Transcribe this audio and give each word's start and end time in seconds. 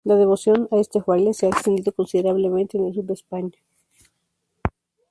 La 0.03 0.15
devoción 0.15 0.67
a 0.71 0.77
este 0.77 0.99
fraile 0.99 1.31
se 1.35 1.45
ha 1.45 1.49
extendido 1.49 1.91
considerablemente 1.91 2.75
en 2.75 2.87
el 2.87 2.93
sur 2.95 3.03
de 3.05 3.13
España. 3.13 3.59